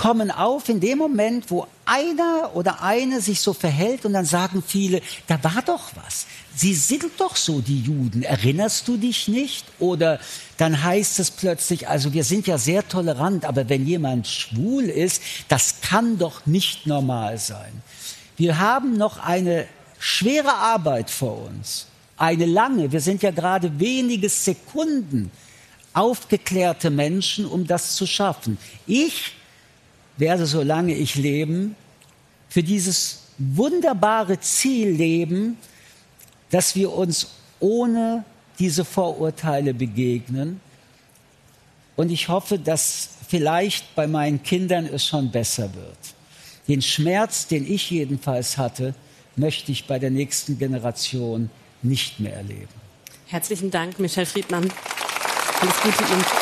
kommen 0.02 0.32
auf 0.32 0.68
in 0.68 0.80
dem 0.80 0.98
Moment, 0.98 1.48
wo 1.48 1.68
einer 1.84 2.50
oder 2.54 2.82
eine 2.82 3.20
sich 3.20 3.40
so 3.40 3.52
verhält 3.52 4.04
und 4.04 4.14
dann 4.14 4.24
sagen 4.24 4.60
viele, 4.66 5.00
da 5.28 5.38
war 5.44 5.62
doch 5.64 5.92
was. 5.94 6.26
Sie 6.56 6.74
sind 6.74 7.04
doch 7.18 7.36
so, 7.36 7.60
die 7.60 7.82
Juden. 7.82 8.24
Erinnerst 8.24 8.88
du 8.88 8.96
dich 8.96 9.28
nicht? 9.28 9.64
Oder 9.78 10.18
dann 10.56 10.82
heißt 10.82 11.20
es 11.20 11.30
plötzlich, 11.30 11.86
also 11.86 12.12
wir 12.12 12.24
sind 12.24 12.48
ja 12.48 12.58
sehr 12.58 12.88
tolerant, 12.88 13.44
aber 13.44 13.68
wenn 13.68 13.86
jemand 13.86 14.26
schwul 14.26 14.86
ist, 14.86 15.22
das 15.46 15.80
kann 15.82 16.18
doch 16.18 16.46
nicht 16.46 16.84
normal 16.84 17.38
sein. 17.38 17.72
Wir 18.36 18.58
haben 18.58 18.96
noch 18.96 19.18
eine 19.18 19.68
schwere 20.00 20.52
Arbeit 20.52 21.10
vor 21.10 21.46
uns. 21.46 21.86
Eine 22.16 22.46
lange. 22.46 22.90
Wir 22.90 23.00
sind 23.00 23.22
ja 23.22 23.30
gerade 23.30 23.78
wenige 23.78 24.28
Sekunden 24.28 25.30
aufgeklärte 25.94 26.90
Menschen, 26.90 27.46
um 27.46 27.68
das 27.68 27.94
zu 27.94 28.04
schaffen. 28.04 28.58
Ich 28.88 29.34
werde, 30.16 30.46
solange 30.46 30.94
ich 30.94 31.14
leben, 31.14 31.77
für 32.48 32.62
dieses 32.62 33.22
wunderbare 33.38 34.38
Ziel 34.40 34.90
leben, 34.90 35.57
dass 36.51 36.77
wir 36.77 36.92
uns 36.92 37.29
ohne 37.61 38.25
diese 38.59 38.85
Vorurteile 38.85 39.72
begegnen. 39.75 40.61
Und 41.96 42.11
ich 42.11 42.29
hoffe, 42.29 42.59
dass 42.59 43.09
vielleicht 43.29 43.94
bei 43.94 44.07
meinen 44.07 44.42
Kindern 44.42 44.87
es 44.87 45.07
schon 45.07 45.31
besser 45.31 45.75
wird. 45.75 45.98
Den 46.68 46.83
Schmerz, 46.83 47.46
den 47.46 47.70
ich 47.70 47.90
jedenfalls 47.90 48.59
hatte, 48.59 48.94
möchte 49.37 49.72
ich 49.72 49.87
bei 49.87 49.98
der 49.98 50.11
nächsten 50.11 50.59
Generation 50.59 51.51
nicht 51.83 52.20
mehr 52.20 52.35
erleben. 52.35 52.68
Herzlichen 53.27 53.70
Dank, 53.70 53.98
Michel 53.98 54.27
Friedmann. 54.27 54.70
Alles 55.61 55.81
Gute 55.83 56.05
Ihnen. 56.12 56.41